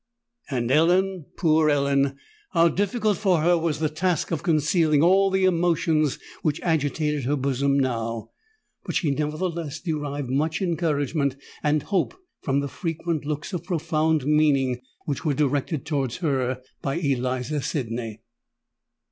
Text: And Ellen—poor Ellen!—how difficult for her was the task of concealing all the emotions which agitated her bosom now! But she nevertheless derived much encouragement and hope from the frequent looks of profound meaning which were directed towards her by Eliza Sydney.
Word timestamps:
And 0.49 0.71
Ellen—poor 0.71 1.69
Ellen!—how 1.69 2.69
difficult 2.69 3.19
for 3.19 3.41
her 3.41 3.55
was 3.55 3.77
the 3.77 3.87
task 3.87 4.31
of 4.31 4.41
concealing 4.41 5.03
all 5.03 5.29
the 5.29 5.45
emotions 5.45 6.17
which 6.41 6.59
agitated 6.61 7.25
her 7.25 7.35
bosom 7.35 7.77
now! 7.77 8.31
But 8.83 8.95
she 8.95 9.11
nevertheless 9.11 9.79
derived 9.79 10.31
much 10.31 10.59
encouragement 10.59 11.35
and 11.61 11.83
hope 11.83 12.15
from 12.41 12.61
the 12.61 12.67
frequent 12.67 13.25
looks 13.25 13.53
of 13.53 13.63
profound 13.63 14.25
meaning 14.25 14.81
which 15.05 15.23
were 15.23 15.35
directed 15.35 15.85
towards 15.85 16.17
her 16.17 16.63
by 16.81 16.95
Eliza 16.95 17.61
Sydney. 17.61 18.21